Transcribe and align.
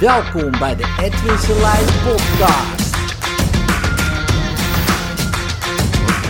Welkom 0.00 0.50
bij 0.50 0.76
de 0.76 0.96
Edwin 1.00 1.38
Selijn 1.38 1.84
podcast. 1.84 2.96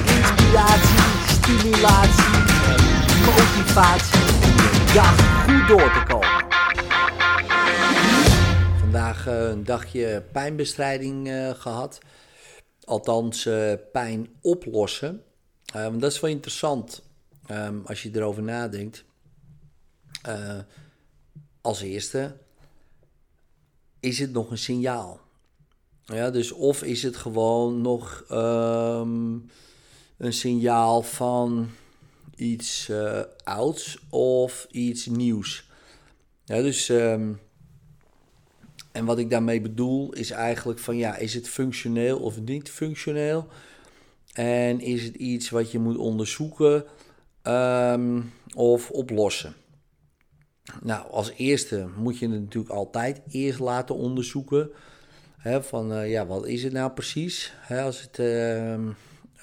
Inspiratie, 0.07 0.99
stimulatie 1.27 2.35
en 2.67 2.83
motivatie 3.25 4.21
om 4.21 4.95
dag 4.95 5.45
goed 5.45 5.69
door 5.69 5.93
te 5.93 6.03
komen. 6.09 6.47
Vandaag 8.79 9.27
eh, 9.27 9.49
een 9.49 9.65
dagje 9.65 10.25
pijnbestrijding 10.33 11.29
eh, 11.29 11.51
gehad. 11.51 11.99
Althans, 12.85 13.47
eh, 13.47 13.73
pijn 13.93 14.29
oplossen. 14.41 15.23
Dat 15.73 16.13
is 16.13 16.21
wel 16.21 16.31
interessant 16.31 17.03
um, 17.51 17.83
als 17.87 18.03
je 18.03 18.11
erover 18.13 18.43
nadenkt. 18.43 19.05
Als 21.61 21.81
eerste, 21.81 22.37
is 24.01 24.19
het 24.19 24.33
nog 24.33 24.51
een 24.51 24.59
signaal? 24.59 25.21
Ja, 26.05 26.31
dus 26.31 26.53
of 26.53 26.83
is 26.83 27.03
het 27.03 27.17
gewoon 27.17 27.81
nog 27.81 28.25
um, 28.31 29.51
een 30.17 30.33
signaal 30.33 31.03
van 31.03 31.71
iets 32.37 32.89
uh, 32.89 33.21
ouds 33.45 33.99
of 34.09 34.67
iets 34.71 35.07
nieuws? 35.07 35.69
Ja, 36.45 36.63
dus, 36.63 36.89
um, 36.89 37.41
en 38.93 39.05
wat 39.05 39.19
ik 39.19 39.31
daarmee 39.31 39.61
bedoel 39.61 40.13
is 40.13 40.31
eigenlijk 40.31 40.79
van 40.79 40.97
ja, 40.97 41.17
is 41.17 41.35
het 41.35 41.49
functioneel 41.49 42.19
of 42.19 42.41
niet 42.41 42.71
functioneel? 42.71 43.47
En 44.33 44.81
is 44.81 45.05
het 45.05 45.15
iets 45.15 45.51
wat 45.51 45.71
je 45.71 45.79
moet 45.79 45.97
onderzoeken 45.97 46.85
um, 47.43 48.33
of 48.55 48.91
oplossen? 48.91 49.55
Nou, 50.83 51.11
als 51.11 51.31
eerste 51.31 51.89
moet 51.97 52.19
je 52.19 52.29
het 52.29 52.41
natuurlijk 52.41 52.75
altijd 52.75 53.21
eerst 53.29 53.59
laten 53.59 53.95
onderzoeken. 53.95 54.71
Hè, 55.37 55.63
van 55.63 55.93
uh, 55.93 56.11
ja, 56.11 56.27
wat 56.27 56.47
is 56.47 56.63
het 56.63 56.73
nou 56.73 56.91
precies? 56.91 57.53
Hè, 57.57 57.83
als 57.83 58.03
het 58.03 58.19
uh, 58.19 58.73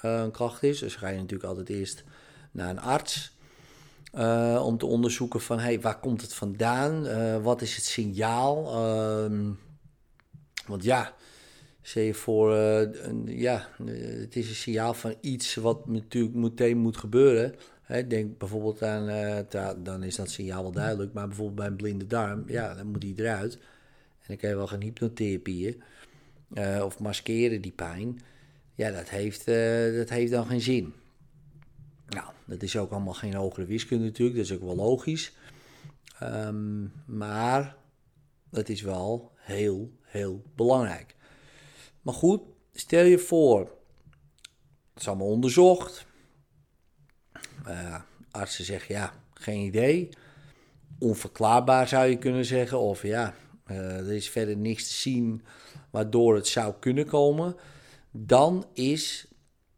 een 0.00 0.30
klacht 0.30 0.62
is, 0.62 0.78
dus 0.78 0.96
ga 0.96 1.08
je 1.08 1.16
natuurlijk 1.16 1.48
altijd 1.48 1.68
eerst 1.68 2.04
naar 2.50 2.70
een 2.70 2.80
arts. 2.80 3.36
Uh, 4.14 4.62
om 4.64 4.78
te 4.78 4.86
onderzoeken 4.86 5.40
van 5.40 5.58
hey, 5.58 5.80
waar 5.80 6.00
komt 6.00 6.20
het 6.20 6.34
vandaan? 6.34 7.06
wat 7.42 7.62
is 7.62 7.76
het 7.76 7.84
signaal? 7.84 8.72
Ehm, 8.72 9.50
want 10.66 10.84
ja, 10.84 11.14
Zeg 11.82 12.04
je 12.04 12.14
voor, 12.14 12.54
een, 12.54 13.24
ja, 13.26 13.68
het 14.20 14.36
is 14.36 14.48
een 14.48 14.54
signaal 14.54 14.94
van 14.94 15.14
iets 15.20 15.54
wat 15.54 15.86
natuurlijk 15.86 16.34
meteen 16.34 16.78
moet 16.78 16.96
gebeuren. 16.96 17.54
Denk 17.88 18.38
bijvoorbeeld 18.38 18.82
aan, 18.82 19.08
uh, 19.08 19.70
dan 19.82 20.02
is 20.02 20.16
dat 20.16 20.30
signaal 20.30 20.62
wel 20.62 20.72
duidelijk, 20.72 21.12
maar 21.12 21.26
bijvoorbeeld 21.26 21.56
bij 21.56 21.66
een 21.66 21.76
blinde 21.76 22.06
darm, 22.06 22.44
ja, 22.46 22.74
dan 22.74 22.86
moet 22.86 23.00
die 23.00 23.14
eruit. 23.16 23.54
En 23.54 24.24
dan 24.26 24.36
kan 24.36 24.48
je 24.48 24.56
wel 24.56 24.66
gaan 24.66 24.80
hypnotherapieën 24.80 25.82
uh, 26.52 26.82
of 26.84 26.98
maskeren 26.98 27.60
die 27.60 27.72
pijn. 27.72 28.20
Ja, 28.74 28.90
dat 28.90 29.08
heeft, 29.08 29.48
uh, 29.48 29.96
dat 29.96 30.08
heeft 30.08 30.32
dan 30.32 30.46
geen 30.46 30.60
zin. 30.60 30.94
Nou, 32.08 32.30
dat 32.44 32.62
is 32.62 32.76
ook 32.76 32.90
allemaal 32.90 33.14
geen 33.14 33.34
hogere 33.34 33.66
wiskunde 33.66 34.04
natuurlijk, 34.04 34.36
dat 34.36 34.46
is 34.46 34.52
ook 34.52 34.62
wel 34.62 34.76
logisch. 34.76 35.36
Um, 36.22 36.92
maar 37.06 37.76
het 38.50 38.68
is 38.68 38.82
wel 38.82 39.32
heel, 39.36 39.92
heel 40.02 40.42
belangrijk. 40.54 41.16
Maar 42.02 42.14
goed, 42.14 42.40
stel 42.72 43.04
je 43.04 43.18
voor, 43.18 43.60
het 44.92 45.00
is 45.02 45.08
allemaal 45.08 45.26
onderzocht. 45.26 46.06
Uh, 47.68 48.00
artsen 48.30 48.64
zeggen 48.64 48.94
ja, 48.94 49.12
geen 49.34 49.64
idee. 49.64 50.08
Onverklaarbaar 50.98 51.88
zou 51.88 52.06
je 52.06 52.18
kunnen 52.18 52.44
zeggen. 52.44 52.78
Of 52.78 53.02
ja, 53.02 53.34
uh, 53.66 53.98
er 53.98 54.12
is 54.12 54.30
verder 54.30 54.56
niks 54.56 54.88
te 54.88 54.94
zien 54.94 55.42
waardoor 55.90 56.34
het 56.34 56.46
zou 56.46 56.74
kunnen 56.80 57.06
komen. 57.06 57.56
Dan 58.10 58.66
is 58.72 59.26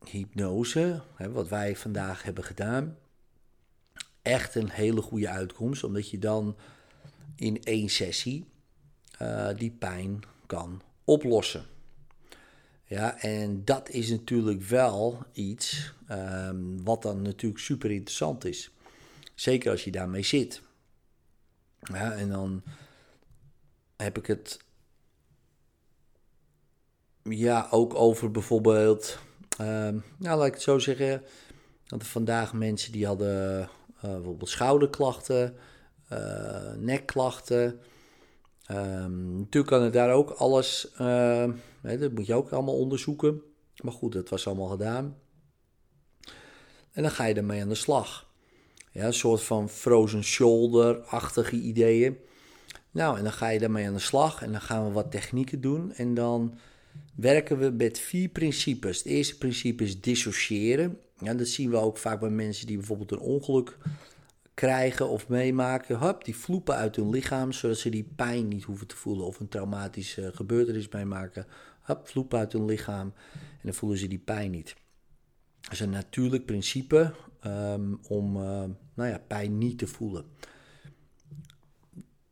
hypnose, 0.05 1.03
hè, 1.15 1.33
wat 1.33 1.49
wij 1.49 1.77
vandaag 1.77 2.23
hebben 2.23 2.45
gedaan, 2.45 2.97
echt 4.23 4.55
een 4.55 4.71
hele 4.71 5.03
goede 5.03 5.29
uitkomst. 5.29 5.85
Omdat 5.85 6.11
je 6.11 6.19
dan 6.19 6.57
in 7.37 7.63
één 7.63 7.89
sessie 7.89 8.49
uh, 9.23 9.49
die 9.57 9.71
pijn 9.71 10.21
kan 10.47 10.83
oplossen. 11.05 11.65
Ja, 12.91 13.19
en 13.21 13.65
dat 13.65 13.89
is 13.89 14.11
natuurlijk 14.11 14.63
wel 14.63 15.27
iets 15.33 15.93
um, 16.11 16.85
wat 16.85 17.03
dan 17.03 17.23
natuurlijk 17.23 17.61
super 17.61 17.91
interessant 17.91 18.45
is. 18.45 18.71
Zeker 19.35 19.71
als 19.71 19.85
je 19.85 19.91
daarmee 19.91 20.23
zit. 20.23 20.63
Ja, 21.81 22.13
en 22.13 22.29
dan 22.29 22.63
heb 23.97 24.19
ik 24.19 24.27
het 24.27 24.59
ja, 27.23 27.69
ook 27.71 27.95
over 27.95 28.31
bijvoorbeeld, 28.31 29.19
um, 29.61 30.05
nou 30.17 30.39
laat 30.39 30.47
ik 30.47 30.53
het 30.53 30.63
zo 30.63 30.79
zeggen, 30.79 31.23
dat 31.87 32.01
er 32.01 32.07
vandaag 32.07 32.53
mensen 32.53 32.93
die 32.93 33.07
hadden 33.07 33.61
uh, 33.61 33.69
bijvoorbeeld 34.01 34.51
schouderklachten, 34.51 35.57
uh, 36.13 36.73
nekklachten, 36.77 37.81
Um, 38.71 39.39
natuurlijk 39.39 39.67
kan 39.67 39.83
het 39.83 39.93
daar 39.93 40.13
ook 40.13 40.31
alles, 40.31 40.93
uh, 41.01 41.49
hè, 41.83 41.99
dat 41.99 42.13
moet 42.13 42.27
je 42.27 42.35
ook 42.35 42.51
allemaal 42.51 42.79
onderzoeken. 42.79 43.41
Maar 43.83 43.93
goed, 43.93 44.13
dat 44.13 44.29
was 44.29 44.47
allemaal 44.47 44.69
gedaan. 44.69 45.17
En 46.93 47.03
dan 47.03 47.11
ga 47.11 47.25
je 47.25 47.35
ermee 47.35 47.63
aan 47.63 47.69
de 47.69 47.75
slag. 47.75 48.29
Ja, 48.93 49.07
een 49.07 49.15
soort 49.15 49.43
van 49.43 49.69
frozen 49.69 50.25
shoulder-achtige 50.25 51.57
ideeën. 51.57 52.19
Nou, 52.91 53.19
en 53.19 53.23
dan 53.23 53.33
ga 53.33 53.49
je 53.49 53.59
daarmee 53.59 53.87
aan 53.87 53.95
de 53.95 53.99
slag 53.99 54.43
en 54.43 54.53
dan 54.53 54.61
gaan 54.61 54.87
we 54.87 54.93
wat 54.93 55.11
technieken 55.11 55.61
doen. 55.61 55.93
En 55.93 56.15
dan 56.15 56.59
werken 57.15 57.59
we 57.59 57.71
met 57.71 57.99
vier 57.99 58.29
principes. 58.29 58.99
Het 58.99 59.07
eerste 59.07 59.39
principe 59.39 59.85
is 59.85 60.01
dissociëren. 60.01 60.99
Ja, 61.19 61.35
dat 61.35 61.47
zien 61.47 61.71
we 61.71 61.77
ook 61.77 61.99
vaak 61.99 62.21
bij 62.21 62.31
mensen 62.31 62.67
die 62.67 62.77
bijvoorbeeld 62.77 63.13
een 63.13 63.19
ongeluk 63.19 63.77
krijgen 64.61 65.09
of 65.09 65.29
meemaken, 65.29 65.99
hup, 65.99 66.25
die 66.25 66.37
vloepen 66.37 66.75
uit 66.75 66.97
hun 66.97 67.11
lichaam, 67.11 67.53
zodat 67.53 67.79
ze 67.79 67.91
die 67.91 68.13
pijn 68.17 68.49
niet 68.49 68.65
hoeven 68.65 68.87
te 68.87 68.97
voelen 68.97 69.27
of 69.27 69.41
een 69.41 69.49
traumatische 69.49 70.31
gebeurtenis 70.35 70.89
meemaken. 70.89 71.47
Hup, 71.83 72.09
vloepen 72.09 72.39
uit 72.39 72.53
hun 72.53 72.65
lichaam 72.65 73.13
en 73.33 73.61
dan 73.63 73.75
voelen 73.75 73.99
ze 73.99 74.09
die 74.09 74.19
pijn 74.19 74.51
niet. 74.51 74.75
Dat 75.61 75.73
is 75.73 75.81
een 75.81 75.91
natuurlijk 75.91 76.47
principe 76.47 77.15
um, 77.47 77.99
om 78.09 78.37
uh, 78.37 78.43
nou 78.95 79.09
ja, 79.09 79.19
pijn 79.27 79.59
niet 79.59 79.79
te 79.79 79.87
voelen. 79.87 80.25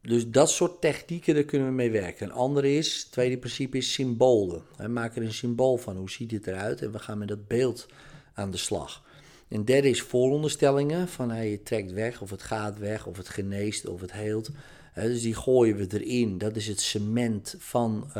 Dus 0.00 0.28
dat 0.28 0.50
soort 0.50 0.80
technieken, 0.80 1.34
daar 1.34 1.44
kunnen 1.44 1.68
we 1.68 1.74
mee 1.74 1.90
werken. 1.90 2.26
Een 2.26 2.32
andere 2.32 2.74
is, 2.74 3.04
tweede 3.04 3.38
principe 3.38 3.76
is 3.76 3.92
symbolen. 3.92 4.62
We 4.76 4.88
maken 4.88 5.20
er 5.22 5.28
een 5.28 5.34
symbool 5.34 5.76
van, 5.76 5.96
hoe 5.96 6.10
ziet 6.10 6.30
het 6.30 6.46
eruit? 6.46 6.82
En 6.82 6.92
we 6.92 6.98
gaan 6.98 7.18
met 7.18 7.28
dat 7.28 7.46
beeld 7.46 7.86
aan 8.34 8.50
de 8.50 8.56
slag. 8.56 9.06
En 9.48 9.64
derde 9.64 9.88
is 9.88 10.02
vooronderstellingen, 10.02 11.08
van 11.08 11.30
hey, 11.30 11.60
trekt 11.64 11.92
weg 11.92 12.20
of 12.22 12.30
het 12.30 12.42
gaat 12.42 12.78
weg 12.78 13.06
of 13.06 13.16
het 13.16 13.28
geneest 13.28 13.86
of 13.86 14.00
het 14.00 14.12
heelt. 14.12 14.50
Dus 14.94 15.22
die 15.22 15.34
gooien 15.34 15.76
we 15.76 16.00
erin. 16.00 16.38
Dat 16.38 16.56
is 16.56 16.66
het 16.66 16.80
cement 16.80 17.54
van 17.58 18.04
uh, 18.08 18.14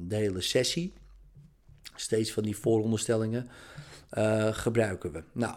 de 0.00 0.16
hele 0.16 0.40
sessie. 0.40 0.92
Steeds 1.94 2.32
van 2.32 2.42
die 2.42 2.56
vooronderstellingen 2.56 3.48
uh, 4.18 4.52
gebruiken 4.52 5.12
we. 5.12 5.22
Nou, 5.32 5.54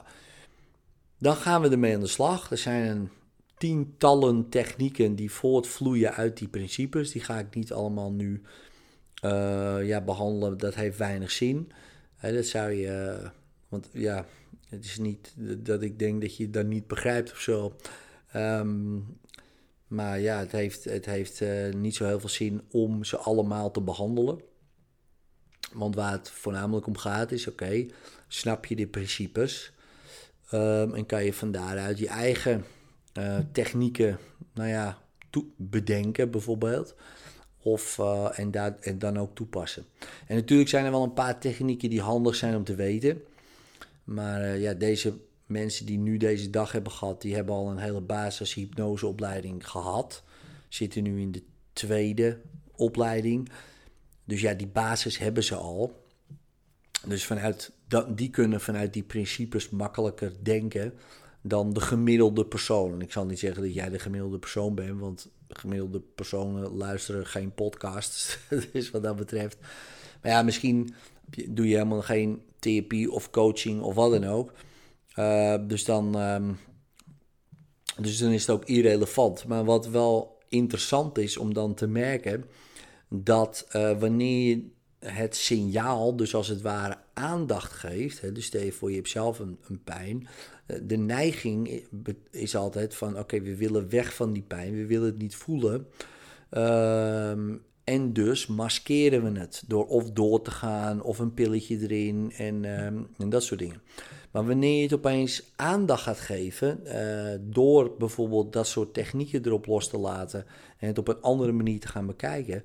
dan 1.18 1.36
gaan 1.36 1.62
we 1.62 1.70
ermee 1.70 1.96
aan 1.96 2.00
de 2.00 2.08
slag. 2.08 2.52
Er 2.52 2.58
zijn 2.58 3.12
tientallen 3.58 4.50
technieken 4.50 5.16
die 5.16 5.32
voortvloeien 5.32 6.14
uit 6.14 6.38
die 6.38 6.48
principes. 6.48 7.12
Die 7.12 7.22
ga 7.22 7.40
ik 7.40 7.56
niet 7.56 7.74
allemaal 7.74 8.12
nu 8.12 8.42
eh, 9.22 9.78
ja, 9.82 10.02
behandelen. 10.02 10.58
Dat 10.58 10.76
heeft 10.76 10.98
weinig 10.98 11.32
zin. 11.32 11.72
dat 12.22 12.46
zou 12.46 12.72
je... 12.72 13.20
Want 13.70 13.90
ja, 13.92 14.26
het 14.70 14.86
is 14.86 14.98
niet 14.98 15.34
dat 15.58 15.82
ik 15.82 16.00
denk 16.00 16.22
dat 16.22 16.38
je 16.38 16.44
het 16.44 16.54
dan 16.54 16.68
niet 16.68 16.88
begrijpt 16.88 17.32
of 17.32 17.40
zo. 17.40 17.76
Um, 18.36 19.20
maar 19.88 20.20
ja, 20.20 20.40
het 20.40 20.52
heeft, 20.52 20.84
het 20.84 21.06
heeft 21.06 21.42
uh, 21.42 21.74
niet 21.74 21.96
zo 21.96 22.06
heel 22.06 22.20
veel 22.20 22.30
zin 22.30 22.62
om 22.72 23.04
ze 23.04 23.18
allemaal 23.18 23.72
te 23.72 23.82
behandelen. 23.82 24.42
Want 25.74 25.96
waar 25.96 26.12
het 26.12 26.30
voornamelijk 26.30 26.88
om 26.88 26.98
gaat 26.98 27.32
is, 27.32 27.48
oké, 27.48 27.86
snap 28.28 28.66
je 28.66 28.76
de 28.76 28.88
principes 28.88 29.72
um, 30.52 30.94
en 30.94 31.06
kan 31.06 31.24
je 31.24 31.34
van 31.34 31.52
daaruit 31.52 32.00
je 32.00 32.08
eigen 32.08 32.66
uh, 33.18 33.38
technieken, 33.52 34.18
nou 34.54 34.70
ja, 34.70 35.02
bedenken 35.56 36.32
bijvoorbeeld. 36.32 36.96
Of, 37.58 37.98
uh, 37.98 38.40
en, 38.40 38.82
en 38.82 39.00
dan 39.00 39.18
ook 39.18 39.36
toepassen. 39.36 39.86
En 40.28 40.36
natuurlijk 40.36 40.70
zijn 40.70 40.86
er 40.86 40.92
wel 40.92 41.04
een 41.04 41.14
paar 41.14 41.40
technieken 41.40 41.90
die 41.90 42.02
handig 42.02 42.36
zijn 42.36 42.56
om 42.56 42.64
te 42.64 42.76
weten. 42.76 43.22
Maar 44.08 44.42
uh, 44.42 44.62
ja, 44.62 44.74
deze 44.74 45.20
mensen 45.46 45.86
die 45.86 45.98
nu 45.98 46.18
deze 46.18 46.50
dag 46.50 46.72
hebben 46.72 46.92
gehad, 46.92 47.22
die 47.22 47.36
hebben 47.36 47.56
al 47.56 47.70
een 47.70 47.78
hele 47.78 48.02
basis 48.02 48.54
hypnoseopleiding 48.54 49.70
gehad. 49.70 50.24
Zitten 50.70 51.04
nu 51.04 51.22
in 51.22 51.32
de 51.32 51.44
tweede 51.74 52.42
opleiding. 52.72 53.50
Dus 54.24 54.42
ja, 54.42 54.54
die 54.54 54.68
basis 54.68 55.18
hebben 55.18 55.44
ze 55.44 55.56
al. 55.56 56.06
Dus 57.08 57.26
vanuit 57.26 57.72
dat, 57.88 58.18
die 58.18 58.30
kunnen 58.30 58.62
vanuit 58.62 58.94
die 58.94 59.04
principes 59.04 59.70
makkelijker 59.70 60.34
denken. 60.42 60.94
dan 61.42 61.74
de 61.74 61.82
gemiddelde 61.82 62.46
persoon. 62.46 63.02
Ik 63.02 63.12
zal 63.12 63.26
niet 63.26 63.40
zeggen 63.40 63.62
dat 63.64 63.74
jij 63.74 63.90
de 63.90 64.00
gemiddelde 64.00 64.40
persoon 64.40 64.76
bent, 64.76 65.00
want 65.00 65.30
gemiddelde 65.50 66.00
personen 66.00 66.72
luisteren 66.72 67.26
geen 67.26 67.54
podcasts. 67.54 68.38
dus 68.74 68.92
wat 68.92 69.04
dat 69.04 69.16
betreft. 69.16 69.58
Maar 70.22 70.32
ja, 70.32 70.42
misschien 70.42 70.94
doe 71.50 71.68
je 71.68 71.74
helemaal 71.74 72.02
geen 72.02 72.42
therapie 72.60 73.12
of 73.12 73.30
coaching 73.30 73.82
of 73.82 73.96
wat 73.96 74.12
dan 74.12 74.26
ook. 74.26 74.52
Uh, 75.20 75.56
dus, 75.68 75.86
dan, 75.86 76.18
ehm, 76.18 76.54
dus 78.02 78.18
dan 78.18 78.32
is 78.32 78.42
het 78.42 78.50
ook 78.50 78.66
irrelevant. 78.66 79.48
Maar 79.48 79.66
wat 79.66 79.88
wel 79.88 80.38
interessant 80.50 81.18
is 81.18 81.38
om 81.38 81.54
dan 81.54 81.74
te 81.74 81.88
merken, 81.88 82.46
dat 83.10 83.68
uh, 83.76 84.00
wanneer 84.00 84.60
het 85.00 85.36
signaal, 85.36 86.16
dus 86.16 86.36
als 86.36 86.48
het 86.48 86.62
ware 86.62 86.98
aandacht 87.14 87.72
geeft, 87.72 88.22
hè, 88.22 88.32
dus 88.32 88.46
stel 88.46 88.62
je 88.62 88.72
voor 88.72 88.90
je 88.90 88.96
hebt 88.96 89.10
zelf 89.10 89.40
een, 89.40 89.58
een 89.68 89.84
pijn, 89.84 90.28
eh, 90.66 90.78
de 90.84 90.98
neiging 90.98 91.84
is 92.32 92.56
altijd 92.56 92.96
van 92.96 93.20
oké, 93.20 93.42
we 93.42 93.56
willen 93.56 93.90
weg 93.90 94.14
van 94.14 94.34
die 94.34 94.44
pijn, 94.44 94.76
we 94.76 94.86
willen 94.86 95.08
het 95.08 95.18
niet 95.18 95.36
voelen. 95.36 95.88
Ehm, 96.50 97.56
en 97.88 98.14
dus 98.14 98.48
maskeren 98.48 99.34
we 99.34 99.40
het 99.40 99.64
door 99.68 99.86
of 99.86 100.12
door 100.12 100.42
te 100.42 100.52
gaan 100.52 101.02
of 101.02 101.20
een 101.20 101.34
pilletje 101.34 101.78
erin 101.80 102.34
en, 102.38 102.66
ehm, 102.66 102.98
en 103.18 103.30
dat 103.30 103.44
soort 103.44 103.60
dingen. 103.60 103.82
Maar 104.32 104.46
wanneer 104.46 104.76
je 104.76 104.82
het 104.82 104.94
opeens 104.94 105.44
aandacht 105.56 106.04
gaat 106.04 106.20
geven, 106.20 106.80
uh, 106.86 107.40
door 107.42 107.96
bijvoorbeeld 107.98 108.54
dat 108.54 108.68
soort 108.68 108.94
technieken 108.94 109.46
erop 109.46 109.66
los 109.66 109.88
te 109.88 109.98
laten 109.98 110.46
en 110.78 110.88
het 110.88 110.98
op 110.98 111.08
een 111.08 111.22
andere 111.22 111.52
manier 111.52 111.80
te 111.80 111.88
gaan 111.88 112.06
bekijken, 112.06 112.64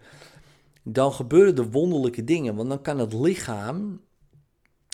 dan 0.83 1.13
gebeuren 1.13 1.57
er 1.57 1.71
wonderlijke 1.71 2.25
dingen. 2.25 2.55
Want 2.55 2.69
dan 2.69 2.83
kan 2.83 2.99
het 2.99 3.13
lichaam 3.13 4.01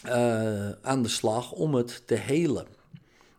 uh, 0.07 0.71
aan 0.71 1.03
de 1.03 1.09
slag 1.09 1.53
om 1.53 1.75
het 1.75 2.03
te 2.07 2.15
helen. 2.15 2.67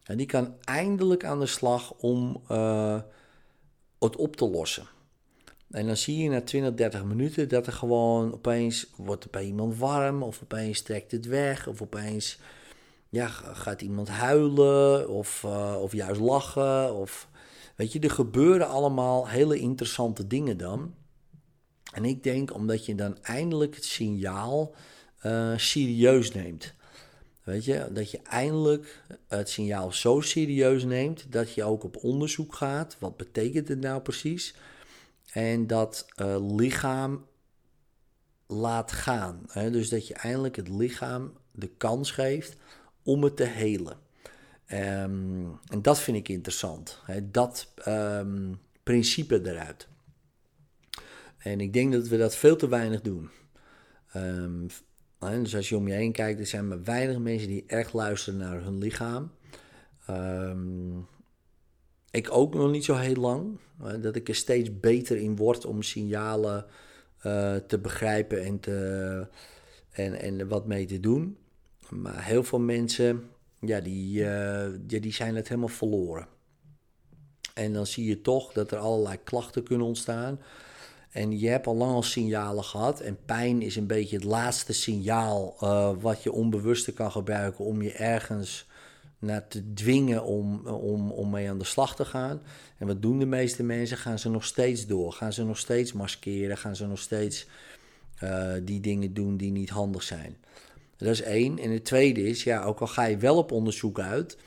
En 0.03 0.17
die 0.17 0.25
kan 0.25 0.55
eindelijk 0.63 1.25
aan 1.25 1.39
de 1.39 1.45
slag 1.45 1.93
om 1.93 2.41
uh, 2.51 2.99
het 3.99 4.15
op 4.15 4.35
te 4.35 4.49
lossen. 4.49 4.87
En 5.71 5.85
dan 5.85 5.97
zie 5.97 6.17
je 6.17 6.29
na 6.29 6.41
20, 6.41 6.73
30 6.73 7.03
minuten 7.03 7.49
dat 7.49 7.67
er 7.67 7.73
gewoon 7.73 8.33
opeens 8.33 8.89
wordt 8.95 9.31
bij 9.31 9.45
iemand 9.45 9.77
warm, 9.77 10.23
of 10.23 10.39
opeens 10.43 10.81
trekt 10.81 11.11
het 11.11 11.25
weg, 11.25 11.67
of 11.67 11.81
opeens 11.81 12.39
ja, 13.09 13.27
gaat 13.27 13.81
iemand 13.81 14.07
huilen, 14.07 15.09
of, 15.09 15.43
uh, 15.45 15.77
of 15.81 15.93
juist 15.93 16.21
lachen. 16.21 16.95
Of, 16.95 17.29
weet 17.75 17.91
je, 17.91 17.99
er 17.99 18.11
gebeuren 18.11 18.67
allemaal 18.67 19.27
hele 19.27 19.59
interessante 19.59 20.27
dingen 20.27 20.57
dan. 20.57 20.93
En 21.93 22.05
ik 22.05 22.23
denk 22.23 22.53
omdat 22.53 22.85
je 22.85 22.95
dan 22.95 23.17
eindelijk 23.21 23.75
het 23.75 23.85
signaal 23.85 24.75
uh, 25.25 25.57
serieus 25.57 26.31
neemt. 26.31 26.73
Weet 27.43 27.65
je, 27.65 27.87
dat 27.91 28.11
je 28.11 28.19
eindelijk 28.23 29.03
het 29.27 29.49
signaal 29.49 29.91
zo 29.91 30.21
serieus 30.21 30.83
neemt 30.83 31.31
dat 31.31 31.53
je 31.53 31.63
ook 31.63 31.83
op 31.83 32.03
onderzoek 32.03 32.55
gaat. 32.55 32.95
Wat 32.99 33.17
betekent 33.17 33.67
het 33.67 33.79
nou 33.79 34.01
precies? 34.01 34.55
En 35.33 35.67
dat 35.67 36.07
uh, 36.21 36.55
lichaam 36.55 37.25
laat 38.47 38.91
gaan. 38.91 39.43
Hè? 39.47 39.71
Dus 39.71 39.89
dat 39.89 40.07
je 40.07 40.13
eindelijk 40.13 40.55
het 40.55 40.69
lichaam 40.69 41.33
de 41.51 41.67
kans 41.67 42.11
geeft 42.11 42.57
om 43.03 43.23
het 43.23 43.37
te 43.37 43.43
helen. 43.43 43.97
Um, 44.71 45.59
en 45.67 45.81
dat 45.81 45.99
vind 45.99 46.17
ik 46.17 46.29
interessant. 46.29 47.01
Hè? 47.05 47.31
Dat 47.31 47.73
um, 47.87 48.59
principe 48.83 49.49
eruit. 49.49 49.87
En 51.37 51.59
ik 51.59 51.73
denk 51.73 51.93
dat 51.93 52.07
we 52.07 52.17
dat 52.17 52.35
veel 52.35 52.55
te 52.55 52.67
weinig 52.67 53.01
doen. 53.01 53.29
Um, 54.15 54.67
dus 55.19 55.55
als 55.55 55.69
je 55.69 55.77
om 55.77 55.87
je 55.87 55.93
heen 55.93 56.11
kijkt, 56.11 56.39
er 56.39 56.45
zijn 56.45 56.67
maar 56.67 56.83
weinig 56.83 57.17
mensen 57.17 57.47
die 57.47 57.63
echt 57.67 57.93
luisteren 57.93 58.39
naar 58.39 58.61
hun 58.61 58.77
lichaam. 58.77 59.31
Um, 60.09 61.07
ik 62.11 62.31
ook 62.31 62.53
nog 62.53 62.71
niet 62.71 62.85
zo 62.85 62.95
heel 62.95 63.15
lang. 63.15 63.59
Dat 64.01 64.15
ik 64.15 64.27
er 64.27 64.35
steeds 64.35 64.79
beter 64.79 65.17
in 65.17 65.35
word 65.35 65.65
om 65.65 65.81
signalen 65.81 66.65
uh, 67.25 67.55
te 67.55 67.79
begrijpen 67.79 68.43
en, 68.43 68.59
te, 68.59 69.27
en, 69.91 70.13
en 70.19 70.47
wat 70.47 70.65
mee 70.65 70.85
te 70.85 70.99
doen. 70.99 71.37
Maar 71.89 72.25
heel 72.25 72.43
veel 72.43 72.59
mensen, 72.59 73.29
ja, 73.59 73.79
die, 73.79 74.23
uh, 74.23 74.67
die 74.85 75.13
zijn 75.13 75.35
het 75.35 75.47
helemaal 75.47 75.69
verloren. 75.69 76.27
En 77.53 77.73
dan 77.73 77.85
zie 77.85 78.05
je 78.05 78.21
toch 78.21 78.53
dat 78.53 78.71
er 78.71 78.77
allerlei 78.77 79.17
klachten 79.23 79.63
kunnen 79.63 79.87
ontstaan. 79.87 80.39
En 81.09 81.39
je 81.39 81.49
hebt 81.49 81.67
al 81.67 81.75
lang 81.75 81.91
al 81.91 82.03
signalen 82.03 82.63
gehad. 82.63 82.99
En 82.99 83.17
pijn 83.25 83.61
is 83.61 83.75
een 83.75 83.87
beetje 83.87 84.15
het 84.15 84.25
laatste 84.25 84.73
signaal 84.73 85.57
uh, 85.63 85.91
wat 85.99 86.23
je 86.23 86.31
onbewuste 86.31 86.93
kan 86.93 87.11
gebruiken 87.11 87.65
om 87.65 87.81
je 87.81 87.91
ergens 87.91 88.67
naar 89.19 89.47
te 89.47 89.73
dwingen 89.73 90.23
om, 90.23 90.67
om, 90.67 91.11
om 91.11 91.29
mee 91.29 91.49
aan 91.49 91.57
de 91.57 91.63
slag 91.63 91.95
te 91.95 92.05
gaan. 92.05 92.41
En 92.77 92.87
wat 92.87 93.01
doen 93.01 93.19
de 93.19 93.25
meeste 93.25 93.63
mensen? 93.63 93.97
Gaan 93.97 94.19
ze 94.19 94.29
nog 94.29 94.45
steeds 94.45 94.87
door? 94.87 95.13
Gaan 95.13 95.33
ze 95.33 95.45
nog 95.45 95.57
steeds 95.57 95.93
maskeren? 95.93 96.57
Gaan 96.57 96.75
ze 96.75 96.87
nog 96.87 96.99
steeds 96.99 97.47
uh, 98.23 98.53
die 98.63 98.79
dingen 98.79 99.13
doen 99.13 99.37
die 99.37 99.51
niet 99.51 99.69
handig 99.69 100.03
zijn? 100.03 100.37
Dat 100.97 101.09
is 101.09 101.21
één. 101.21 101.59
En 101.59 101.71
het 101.71 101.85
tweede 101.85 102.23
is, 102.23 102.43
ja, 102.43 102.63
ook 102.63 102.79
al 102.79 102.87
ga 102.87 103.05
je 103.05 103.17
wel 103.17 103.37
op 103.37 103.51
onderzoek 103.51 103.99
uit, 103.99 104.37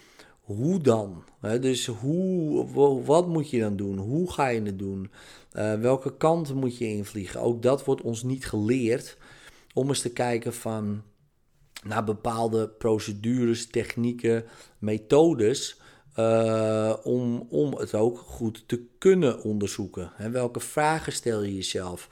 hoe 0.41 0.81
dan? 0.81 1.25
dus 1.41 1.87
hoe, 1.87 3.03
wat 3.05 3.29
moet 3.29 3.51
je 3.51 3.61
dan 3.61 3.77
doen? 3.77 3.99
Hoe 3.99 4.33
ga 4.33 4.49
je 4.49 4.63
het 4.63 4.79
doen? 4.79 5.11
Uh, 5.53 5.75
welke 5.75 6.17
kant 6.17 6.55
moet 6.55 6.79
je 6.79 6.89
invliegen? 6.89 7.41
Ook 7.41 7.63
dat 7.63 7.85
wordt 7.85 8.03
ons 8.03 8.23
niet 8.23 8.47
geleerd 8.47 9.17
om 9.75 9.89
eens 9.89 10.01
te 10.01 10.13
kijken 10.13 10.55
van 10.55 11.03
naar 11.83 12.05
bepaalde 12.05 12.69
procedures, 12.69 13.67
technieken, 13.67 14.45
methodes. 14.79 15.81
Uh, 16.19 16.95
om, 17.03 17.47
om 17.49 17.77
het 17.77 17.95
ook 17.95 18.19
goed 18.19 18.65
te 18.67 18.87
kunnen 18.99 19.43
onderzoeken. 19.43 20.13
Welke 20.31 20.61
vragen 20.61 21.13
stel 21.13 21.43
je 21.43 21.55
jezelf? 21.55 22.09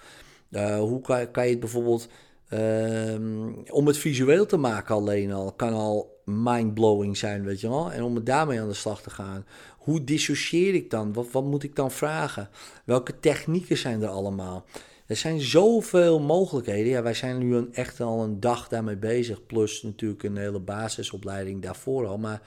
Uh, 0.50 0.78
hoe 0.78 1.00
kan, 1.00 1.30
kan 1.30 1.44
je 1.44 1.50
het 1.50 1.60
bijvoorbeeld 1.60 2.08
Ehm, 2.50 3.52
om 3.70 3.86
het 3.86 3.96
visueel 3.96 4.46
te 4.46 4.56
maken 4.56 4.94
alleen 4.94 5.32
al 5.32 5.52
kan 5.52 5.72
al 5.72 6.20
mindblowing 6.24 7.16
zijn, 7.16 7.44
weet 7.44 7.60
je 7.60 7.68
wel. 7.68 7.92
En 7.92 8.02
om 8.02 8.24
daarmee 8.24 8.60
aan 8.60 8.68
de 8.68 8.74
slag 8.74 9.02
te 9.02 9.10
gaan. 9.10 9.46
Hoe 9.78 10.04
dissocieer 10.04 10.74
ik 10.74 10.90
dan? 10.90 11.12
Wat, 11.12 11.30
wat 11.30 11.44
moet 11.44 11.62
ik 11.62 11.76
dan 11.76 11.90
vragen? 11.90 12.48
Welke 12.84 13.20
technieken 13.20 13.76
zijn 13.76 14.02
er 14.02 14.08
allemaal? 14.08 14.64
Er 15.10 15.16
zijn 15.16 15.40
zoveel 15.40 16.20
mogelijkheden. 16.20 16.90
Ja, 16.90 17.02
wij 17.02 17.14
zijn 17.14 17.38
nu 17.38 17.54
een, 17.54 17.74
echt 17.74 18.00
al 18.00 18.22
een 18.22 18.40
dag 18.40 18.68
daarmee 18.68 18.96
bezig. 18.96 19.46
Plus 19.46 19.82
natuurlijk 19.82 20.22
een 20.22 20.36
hele 20.36 20.60
basisopleiding 20.60 21.62
daarvoor 21.62 22.06
al. 22.06 22.18
Maar, 22.18 22.42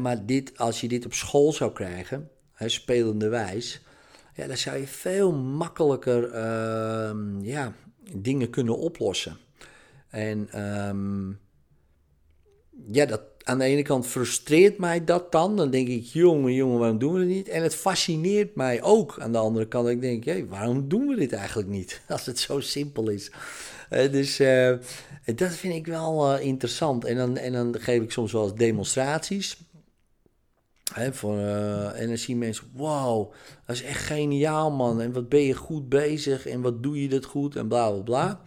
maar 0.00 0.26
dit, 0.26 0.58
als 0.58 0.80
je 0.80 0.88
dit 0.88 1.04
op 1.04 1.12
school 1.12 1.52
zou 1.52 1.72
krijgen, 1.72 2.30
hè, 2.52 2.68
spelende 2.68 3.28
wijs. 3.28 3.80
Ja, 4.34 4.46
dan 4.46 4.56
zou 4.56 4.76
je 4.78 4.86
veel 4.86 5.32
makkelijker 5.32 6.34
uh, 6.34 7.10
ja, 7.40 7.74
dingen 8.16 8.50
kunnen 8.50 8.78
oplossen. 8.78 9.36
En 10.08 10.62
um, 10.88 11.40
ja, 12.86 13.06
dat, 13.06 13.22
aan 13.48 13.58
de 13.58 13.64
ene 13.64 13.82
kant 13.82 14.06
frustreert 14.06 14.78
mij 14.78 15.04
dat 15.04 15.32
dan. 15.32 15.56
Dan 15.56 15.70
denk 15.70 15.88
ik, 15.88 16.04
jongen, 16.04 16.54
jongen, 16.54 16.78
waarom 16.78 16.98
doen 16.98 17.12
we 17.12 17.18
het 17.18 17.28
niet? 17.28 17.48
En 17.48 17.62
het 17.62 17.74
fascineert 17.74 18.54
mij 18.54 18.82
ook 18.82 19.16
aan 19.20 19.32
de 19.32 19.38
andere 19.38 19.66
kant. 19.66 19.88
Ik 19.88 20.00
denk, 20.00 20.24
hey, 20.24 20.46
waarom 20.46 20.88
doen 20.88 21.06
we 21.06 21.16
dit 21.16 21.32
eigenlijk 21.32 21.68
niet? 21.68 22.00
Als 22.08 22.26
het 22.26 22.38
zo 22.38 22.60
simpel 22.60 23.08
is. 23.08 23.30
Uh, 23.90 24.12
dus 24.12 24.40
uh, 24.40 24.72
dat 25.24 25.52
vind 25.52 25.74
ik 25.74 25.86
wel 25.86 26.34
uh, 26.34 26.44
interessant. 26.44 27.04
En 27.04 27.16
dan, 27.16 27.36
en 27.36 27.52
dan 27.52 27.74
geef 27.78 28.02
ik 28.02 28.10
soms 28.10 28.32
wel 28.32 28.54
demonstraties. 28.54 29.56
Voor, 31.10 31.38
en 31.94 32.06
dan 32.06 32.18
zien 32.18 32.38
mensen, 32.38 32.64
wow, 32.72 33.32
dat 33.66 33.76
is 33.76 33.82
echt 33.82 34.04
geniaal 34.04 34.70
man. 34.70 35.00
En 35.00 35.12
wat 35.12 35.28
ben 35.28 35.42
je 35.42 35.54
goed 35.54 35.88
bezig 35.88 36.46
en 36.46 36.60
wat 36.60 36.82
doe 36.82 37.02
je 37.02 37.08
dat 37.08 37.24
goed 37.24 37.56
en 37.56 37.68
bla 37.68 37.90
bla 37.90 38.02
bla. 38.02 38.40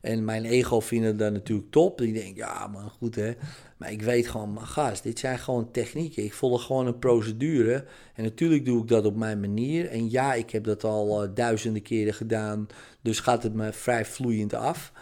En 0.00 0.24
mijn 0.24 0.44
ego 0.44 0.80
vindt 0.80 1.18
dat 1.18 1.32
natuurlijk 1.32 1.70
top. 1.70 2.00
Ik 2.00 2.14
denk, 2.14 2.36
ja 2.36 2.66
man, 2.66 2.90
goed 2.90 3.14
hè. 3.14 3.32
Maar 3.76 3.92
ik 3.92 4.02
weet 4.02 4.28
gewoon, 4.28 4.52
maar 4.52 4.66
gast, 4.66 5.02
dit 5.02 5.18
zijn 5.18 5.38
gewoon 5.38 5.70
technieken. 5.70 6.24
Ik 6.24 6.34
volg 6.34 6.64
gewoon 6.64 6.86
een 6.86 6.98
procedure. 6.98 7.84
En 8.14 8.22
natuurlijk 8.24 8.64
doe 8.64 8.82
ik 8.82 8.88
dat 8.88 9.06
op 9.06 9.16
mijn 9.16 9.40
manier. 9.40 9.88
En 9.88 10.10
ja, 10.10 10.34
ik 10.34 10.50
heb 10.50 10.64
dat 10.64 10.84
al 10.84 11.24
uh, 11.24 11.30
duizenden 11.34 11.82
keren 11.82 12.14
gedaan. 12.14 12.66
Dus 13.02 13.20
gaat 13.20 13.42
het 13.42 13.54
me 13.54 13.72
vrij 13.72 14.04
vloeiend 14.04 14.54
af. 14.54 14.92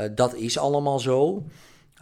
Uh, 0.00 0.06
dat 0.14 0.34
is 0.34 0.58
allemaal 0.58 0.98
zo. 0.98 1.44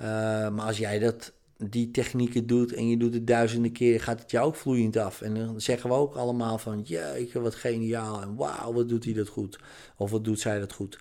Uh, 0.01 0.07
maar 0.49 0.67
als 0.67 0.79
jij 0.79 0.99
dat 0.99 1.33
die 1.57 1.91
technieken 1.91 2.47
doet 2.47 2.73
en 2.73 2.89
je 2.89 2.97
doet 2.97 3.15
het 3.15 3.27
duizenden 3.27 3.73
keren, 3.73 4.01
gaat 4.01 4.21
het 4.21 4.31
jou 4.31 4.47
ook 4.47 4.57
vloeiend 4.57 4.97
af. 4.97 5.21
En 5.21 5.35
dan 5.35 5.61
zeggen 5.61 5.91
we 5.91 5.97
ook 5.97 6.15
allemaal 6.15 6.59
van, 6.59 6.81
jeetje, 6.81 7.41
wat 7.41 7.55
geniaal 7.55 8.23
en 8.23 8.35
wauw, 8.37 8.73
wat 8.73 8.89
doet 8.89 9.05
hij 9.05 9.15
dat 9.15 9.29
goed. 9.29 9.59
Of 9.97 10.11
wat 10.11 10.25
doet 10.25 10.41
zij 10.41 10.59
dat 10.59 10.73
goed. 10.73 10.99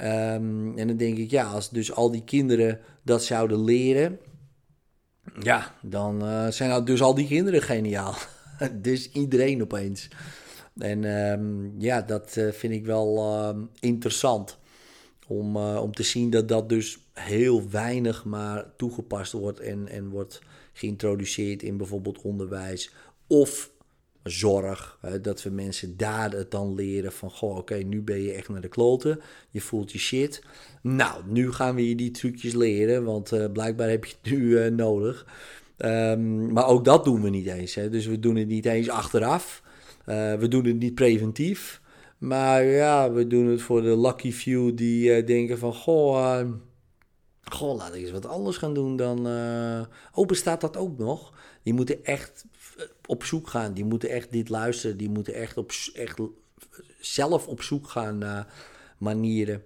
Um, 0.00 0.78
en 0.78 0.86
dan 0.86 0.96
denk 0.96 1.18
ik, 1.18 1.30
ja, 1.30 1.44
als 1.44 1.70
dus 1.70 1.92
al 1.92 2.10
die 2.10 2.24
kinderen 2.24 2.80
dat 3.02 3.24
zouden 3.24 3.64
leren, 3.64 4.18
ja, 5.40 5.74
dan 5.82 6.24
uh, 6.24 6.48
zijn 6.48 6.84
dus 6.84 7.02
al 7.02 7.14
die 7.14 7.26
kinderen 7.26 7.62
geniaal. 7.62 8.14
dus 8.72 9.10
iedereen 9.12 9.62
opeens. 9.62 10.08
En 10.78 11.04
um, 11.04 11.74
ja, 11.78 12.02
dat 12.02 12.36
uh, 12.36 12.52
vind 12.52 12.72
ik 12.72 12.86
wel 12.86 13.16
uh, 13.16 13.62
interessant 13.80 14.58
Om, 15.26 15.56
uh, 15.56 15.80
om 15.82 15.94
te 15.94 16.02
zien 16.02 16.30
dat 16.30 16.48
dat 16.48 16.68
dus 16.68 16.98
heel 17.12 17.70
weinig 17.70 18.24
maar 18.24 18.76
toegepast 18.76 19.32
wordt 19.32 19.60
en, 19.60 19.88
en 19.88 20.08
wordt 20.08 20.40
geïntroduceerd 20.72 21.62
in 21.62 21.76
bijvoorbeeld 21.76 22.22
onderwijs 22.22 22.92
of 23.26 23.70
zorg. 24.22 24.98
dat 25.22 25.42
we 25.42 25.50
mensen 25.50 25.96
daar 25.96 26.30
het 26.30 26.50
dan 26.50 26.74
leren 26.74 27.12
van, 27.12 27.30
goh, 27.30 27.56
oké, 27.56 27.74
nu 27.74 28.02
ben 28.02 28.22
je 28.22 28.32
echt 28.32 28.48
naar 28.48 28.60
de 28.60 28.68
kloten. 28.68 29.20
Je 29.50 29.60
voelt 29.60 29.92
je 29.92 29.98
shit. 29.98 30.42
Nou, 30.82 31.22
nu 31.26 31.52
gaan 31.52 31.74
we 31.74 31.88
je 31.88 31.94
die 31.94 32.10
trucjes 32.10 32.54
leren, 32.54 33.04
want 33.04 33.32
uh, 33.32 33.44
blijkbaar 33.52 33.88
heb 33.88 34.04
je 34.04 34.14
het 34.20 34.30
nu 34.32 34.38
uh, 34.38 34.70
nodig. 34.70 35.26
Um, 35.78 36.52
maar 36.52 36.66
ook 36.66 36.84
dat 36.84 37.04
doen 37.04 37.22
we 37.22 37.30
niet 37.30 37.46
eens. 37.46 37.74
Hè. 37.74 37.90
Dus 37.90 38.06
we 38.06 38.18
doen 38.18 38.36
het 38.36 38.48
niet 38.48 38.66
eens 38.66 38.88
achteraf. 38.88 39.62
Uh, 40.06 40.34
we 40.34 40.48
doen 40.48 40.64
het 40.64 40.78
niet 40.78 40.94
preventief. 40.94 41.80
Maar 42.18 42.64
ja, 42.64 43.12
we 43.12 43.26
doen 43.26 43.46
het 43.46 43.62
voor 43.62 43.82
de 43.82 43.98
lucky 43.98 44.32
few 44.32 44.76
die 44.76 45.24
denken 45.24 45.58
van, 45.58 45.74
goh... 45.74 46.40
Goh, 47.42 47.76
laat 47.76 47.94
ik 47.94 48.00
eens 48.00 48.10
wat 48.10 48.26
anders 48.26 48.56
gaan 48.56 48.74
doen 48.74 48.96
dan. 48.96 49.26
Uh, 49.26 49.80
oh, 50.12 50.26
bestaat 50.26 50.60
dat 50.60 50.76
ook 50.76 50.98
nog? 50.98 51.32
Die 51.62 51.74
moeten 51.74 52.04
echt 52.04 52.44
op 53.06 53.24
zoek 53.24 53.48
gaan. 53.48 53.72
Die 53.72 53.84
moeten 53.84 54.08
echt 54.08 54.32
dit 54.32 54.48
luisteren. 54.48 54.96
Die 54.96 55.10
moeten 55.10 55.34
echt, 55.34 55.56
op, 55.56 55.72
echt 55.94 56.18
zelf 57.00 57.46
op 57.46 57.62
zoek 57.62 57.88
gaan 57.88 58.18
naar 58.18 58.46
manieren. 58.98 59.62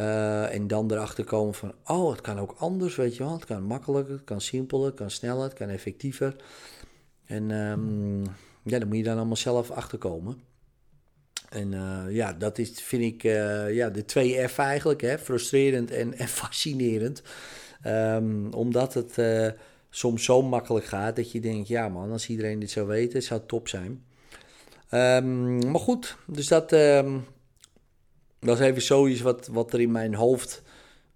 Uh, 0.00 0.54
en 0.54 0.66
dan 0.66 0.92
erachter 0.92 1.24
komen 1.24 1.54
van, 1.54 1.74
oh, 1.84 2.10
het 2.10 2.20
kan 2.20 2.38
ook 2.38 2.54
anders, 2.58 2.96
weet 2.96 3.16
je 3.16 3.22
wel. 3.22 3.32
Het 3.32 3.44
kan 3.44 3.62
makkelijker, 3.62 4.12
het 4.12 4.24
kan 4.24 4.40
simpeler, 4.40 4.86
het 4.86 4.94
kan 4.94 5.10
sneller, 5.10 5.42
het 5.42 5.52
kan 5.52 5.68
effectiever. 5.68 6.36
En 7.24 7.50
um, 7.50 8.22
ja, 8.62 8.78
daar 8.78 8.86
moet 8.86 8.96
je 8.96 9.02
dan 9.02 9.16
allemaal 9.16 9.36
zelf 9.36 9.70
achterkomen. 9.70 10.40
En 11.48 11.72
uh, 11.72 12.04
ja, 12.08 12.32
dat 12.32 12.58
is, 12.58 12.70
vind 12.70 13.02
ik, 13.02 13.24
uh, 13.24 13.74
ja, 13.74 13.90
de 13.90 14.04
twee 14.04 14.48
F 14.48 14.58
eigenlijk, 14.58 15.00
hè, 15.00 15.18
frustrerend 15.18 15.90
en, 15.90 16.14
en 16.14 16.28
fascinerend. 16.28 17.22
Um, 17.86 18.52
omdat 18.52 18.94
het 18.94 19.16
soms 19.90 20.24
zo 20.24 20.42
makkelijk 20.42 20.84
gaat 20.84 21.16
dat 21.16 21.32
je 21.32 21.40
denkt, 21.40 21.68
ja 21.68 21.88
man, 21.88 22.10
als 22.10 22.28
iedereen 22.28 22.58
dit 22.58 22.70
zou 22.70 22.86
weten, 22.86 23.22
zou 23.22 23.40
het 23.40 23.48
top 23.48 23.68
zijn. 23.68 24.04
Um, 24.90 25.70
maar 25.70 25.80
goed, 25.80 26.16
dus 26.26 26.48
dat, 26.48 26.72
um, 26.72 27.24
dat 28.40 28.60
is 28.60 28.66
even 28.66 28.82
zoiets 28.82 29.20
wat, 29.20 29.46
wat 29.46 29.72
er 29.72 29.80
in 29.80 29.90
mijn 29.90 30.14
hoofd 30.14 30.62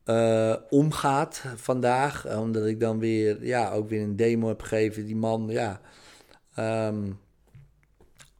uh, 0.06 0.56
omgaat 0.70 1.42
vandaag. 1.56 2.36
Omdat 2.38 2.66
ik 2.66 2.80
dan 2.80 2.98
weer, 2.98 3.44
ja, 3.46 3.72
ook 3.72 3.88
weer 3.88 4.02
een 4.02 4.16
demo 4.16 4.48
heb 4.48 4.62
gegeven. 4.62 5.06
Die 5.06 5.16
man, 5.16 5.46
ja, 5.48 5.80
um, 6.88 7.18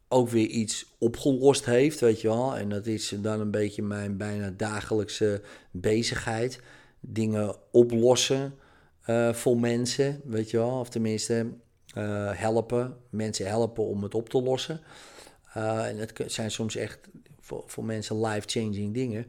ook 0.09 0.29
weer 0.29 0.47
iets 0.47 0.87
opgelost 0.99 1.65
heeft, 1.65 2.01
weet 2.01 2.21
je 2.21 2.29
wel. 2.29 2.57
En 2.57 2.69
dat 2.69 2.87
is 2.87 3.15
dan 3.19 3.41
een 3.41 3.51
beetje 3.51 3.83
mijn 3.83 4.17
bijna 4.17 4.51
dagelijkse 4.57 5.43
bezigheid. 5.71 6.61
Dingen 7.01 7.57
oplossen. 7.71 8.55
Uh, 9.07 9.33
voor 9.33 9.59
mensen, 9.61 10.21
weet 10.25 10.51
je 10.51 10.57
wel. 10.57 10.79
Of 10.79 10.89
tenminste, 10.89 11.53
uh, 11.99 12.31
helpen. 12.35 12.97
Mensen 13.11 13.47
helpen 13.47 13.85
om 13.85 14.03
het 14.03 14.15
op 14.15 14.29
te 14.29 14.43
lossen. 14.43 14.81
Uh, 15.57 15.89
en 15.89 15.99
het 15.99 16.23
zijn 16.27 16.51
soms 16.51 16.77
echt 16.77 16.99
voor, 17.41 17.63
voor 17.67 17.85
mensen 17.85 18.21
life-changing 18.21 18.95
dingen. 18.95 19.27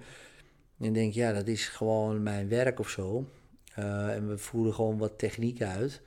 En 0.80 0.94
denk, 0.94 1.14
ja, 1.14 1.34
dat 1.34 1.48
is 1.48 1.68
gewoon 1.68 2.24
mijn 2.24 2.48
werk 2.48 2.80
of 2.80 2.90
zo. 2.90 3.30
en 3.76 4.28
we 4.28 4.38
voeren 4.38 4.74
gewoon 4.74 4.98
wat 4.98 5.18
techniek 5.18 5.62
uit. 5.62 6.02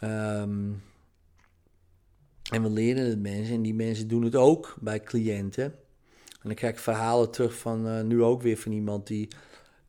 Um, 0.00 0.82
en 2.50 2.62
we 2.62 2.70
leren 2.70 3.04
het 3.08 3.20
mensen. 3.20 3.54
En 3.54 3.62
die 3.62 3.74
mensen 3.74 4.08
doen 4.08 4.22
het 4.22 4.36
ook 4.36 4.76
bij 4.80 5.00
cliënten. 5.00 5.64
En 5.64 6.50
dan 6.50 6.54
krijg 6.54 6.72
ik 6.72 6.80
verhalen 6.80 7.30
terug 7.30 7.58
van 7.58 8.06
nu 8.06 8.22
ook 8.22 8.42
weer 8.42 8.56
van 8.56 8.72
iemand 8.72 9.06
die 9.06 9.28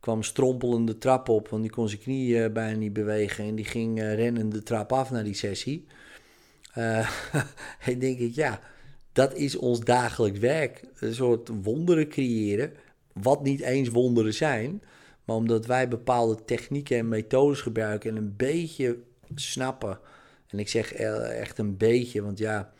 kwam 0.00 0.22
strompelende 0.22 0.92
de 0.92 0.98
trap 0.98 1.28
op, 1.28 1.48
want 1.48 1.62
die 1.62 1.70
kon 1.70 1.88
zijn 1.88 2.00
knieën 2.00 2.42
uh, 2.42 2.52
bijna 2.52 2.78
niet 2.78 2.92
bewegen. 2.92 3.44
En 3.44 3.54
die 3.54 3.64
ging 3.64 3.98
uh, 3.98 4.14
rennen 4.14 4.48
de 4.48 4.62
trap 4.62 4.92
af 4.92 5.10
naar 5.10 5.24
die 5.24 5.34
sessie. 5.34 5.86
En 7.80 7.98
denk 7.98 8.18
ik, 8.18 8.34
ja, 8.34 8.60
dat 9.12 9.34
is 9.34 9.56
ons 9.56 9.80
dagelijks 9.80 10.38
werk. 10.38 10.82
Een 10.94 11.14
soort 11.14 11.50
wonderen 11.62 12.08
creëren, 12.08 12.72
wat 13.12 13.42
niet 13.42 13.60
eens 13.60 13.88
wonderen 13.88 14.34
zijn. 14.34 14.82
Maar 15.24 15.36
omdat 15.36 15.66
wij 15.66 15.88
bepaalde 15.88 16.44
technieken 16.44 16.98
en 16.98 17.08
methodes 17.08 17.60
gebruiken 17.60 18.10
en 18.10 18.16
een 18.16 18.36
beetje 18.36 18.98
snappen. 19.34 19.98
En 20.48 20.58
ik 20.58 20.68
zeg 20.68 20.92
echt 20.92 21.58
een 21.58 21.76
beetje, 21.76 22.22
want 22.22 22.38
ja, 22.38 22.72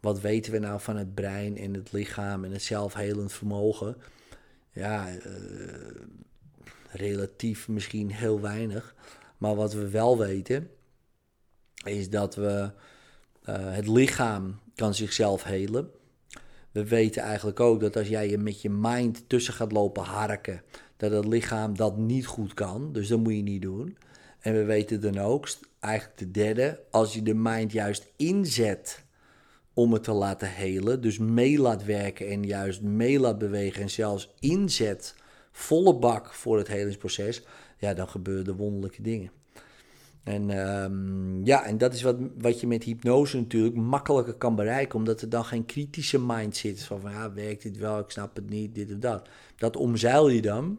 wat 0.00 0.20
weten 0.20 0.52
we 0.52 0.58
nou 0.58 0.80
van 0.80 0.96
het 0.96 1.14
brein 1.14 1.56
en 1.56 1.74
het 1.74 1.92
lichaam 1.92 2.44
en 2.44 2.52
het 2.52 2.62
zelfhelend 2.62 3.32
vermogen? 3.32 3.96
Ja, 4.72 5.08
relatief 6.94 7.68
misschien 7.68 8.10
heel 8.10 8.40
weinig. 8.40 8.94
Maar 9.38 9.54
wat 9.54 9.72
we 9.72 9.88
wel 9.88 10.18
weten, 10.18 10.70
is 11.84 12.10
dat 12.10 12.34
we 12.34 12.70
uh, 13.48 13.72
het 13.74 13.88
lichaam 13.88 14.58
kan 14.74 14.94
zichzelf 14.94 15.42
helen. 15.42 15.90
We 16.70 16.84
weten 16.84 17.22
eigenlijk 17.22 17.60
ook 17.60 17.80
dat 17.80 17.96
als 17.96 18.08
jij 18.08 18.30
je 18.30 18.38
met 18.38 18.62
je 18.62 18.70
mind 18.70 19.28
tussen 19.28 19.54
gaat 19.54 19.72
lopen 19.72 20.02
harken, 20.02 20.62
dat 20.96 21.10
het 21.10 21.26
lichaam 21.26 21.76
dat 21.76 21.96
niet 21.96 22.26
goed 22.26 22.54
kan. 22.54 22.92
Dus 22.92 23.08
dat 23.08 23.18
moet 23.18 23.34
je 23.34 23.42
niet 23.42 23.62
doen. 23.62 23.96
En 24.40 24.52
we 24.52 24.64
weten 24.64 25.00
dan 25.00 25.18
ook, 25.18 25.48
eigenlijk 25.80 26.18
de 26.18 26.30
derde, 26.30 26.80
als 26.90 27.14
je 27.14 27.22
de 27.22 27.34
mind 27.34 27.72
juist 27.72 28.06
inzet 28.16 29.04
om 29.74 29.92
het 29.92 30.02
te 30.02 30.12
laten 30.12 30.50
helen, 30.50 31.00
dus 31.00 31.18
mee 31.18 31.58
laat 31.58 31.84
werken 31.84 32.28
en 32.28 32.42
juist 32.42 32.82
mee 32.82 33.20
laat 33.20 33.38
bewegen 33.38 33.82
en 33.82 33.90
zelfs 33.90 34.34
inzet 34.38 35.14
volle 35.56 35.98
bak 35.98 36.32
voor 36.32 36.58
het 36.58 36.68
helingsproces, 36.68 37.42
ja, 37.78 37.94
dan 37.94 38.08
gebeuren 38.08 38.46
er 38.46 38.56
wonderlijke 38.56 39.02
dingen. 39.02 39.30
En 40.22 40.50
um, 40.50 41.44
ja, 41.44 41.64
en 41.64 41.78
dat 41.78 41.94
is 41.94 42.02
wat, 42.02 42.16
wat 42.38 42.60
je 42.60 42.66
met 42.66 42.84
hypnose 42.84 43.36
natuurlijk 43.36 43.76
makkelijker 43.76 44.34
kan 44.34 44.54
bereiken, 44.54 44.98
omdat 44.98 45.20
er 45.20 45.28
dan 45.28 45.44
geen 45.44 45.64
kritische 45.64 46.20
mind 46.20 46.56
zit. 46.56 46.82
Van, 46.82 47.00
van 47.00 47.10
ja, 47.10 47.32
werkt 47.32 47.62
dit 47.62 47.76
wel, 47.76 47.98
ik 47.98 48.10
snap 48.10 48.36
het 48.36 48.48
niet, 48.48 48.74
dit 48.74 48.92
of 48.92 48.98
dat. 48.98 49.28
Dat 49.56 49.76
omzeil 49.76 50.28
je 50.28 50.42
dan. 50.42 50.78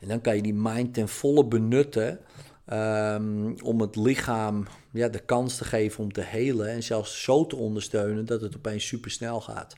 En 0.00 0.08
dan 0.08 0.20
kan 0.20 0.36
je 0.36 0.42
die 0.42 0.54
mind 0.54 0.94
ten 0.94 1.08
volle 1.08 1.46
benutten 1.46 2.20
um, 2.72 3.54
om 3.62 3.80
het 3.80 3.96
lichaam 3.96 4.66
ja, 4.92 5.08
de 5.08 5.18
kans 5.24 5.56
te 5.56 5.64
geven 5.64 6.04
om 6.04 6.12
te 6.12 6.22
helen 6.22 6.68
en 6.68 6.82
zelfs 6.82 7.22
zo 7.22 7.46
te 7.46 7.56
ondersteunen 7.56 8.26
dat 8.26 8.40
het 8.40 8.56
opeens 8.56 8.86
super 8.86 9.10
snel 9.10 9.40
gaat. 9.40 9.76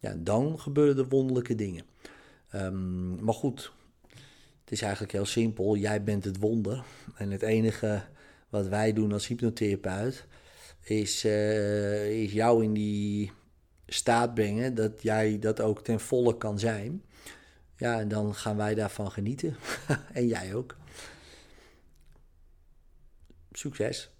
Ja, 0.00 0.14
dan 0.18 0.60
gebeuren 0.60 0.98
er 0.98 1.08
wonderlijke 1.08 1.54
dingen. 1.54 1.84
Um, 2.56 3.24
maar 3.24 3.34
goed, 3.34 3.72
het 4.60 4.72
is 4.72 4.82
eigenlijk 4.82 5.12
heel 5.12 5.26
simpel. 5.26 5.76
Jij 5.76 6.02
bent 6.02 6.24
het 6.24 6.38
wonder. 6.38 6.84
En 7.14 7.30
het 7.30 7.42
enige 7.42 8.02
wat 8.48 8.68
wij 8.68 8.92
doen 8.92 9.12
als 9.12 9.26
hypnotherapeut 9.26 10.26
is, 10.80 11.24
uh, 11.24 12.22
is 12.22 12.32
jou 12.32 12.64
in 12.64 12.72
die 12.72 13.32
staat 13.86 14.34
brengen 14.34 14.74
dat 14.74 15.02
jij 15.02 15.38
dat 15.38 15.60
ook 15.60 15.84
ten 15.84 16.00
volle 16.00 16.36
kan 16.36 16.58
zijn. 16.58 17.02
Ja, 17.76 18.00
en 18.00 18.08
dan 18.08 18.34
gaan 18.34 18.56
wij 18.56 18.74
daarvan 18.74 19.10
genieten. 19.10 19.56
en 20.12 20.26
jij 20.26 20.54
ook. 20.54 20.76
Succes. 23.52 24.10